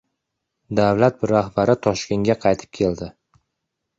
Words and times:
Davlat 0.79 1.19
rahbari 1.31 1.75
Toshkentga 1.87 2.37
qaytib 2.45 2.73
keldi 2.79 3.13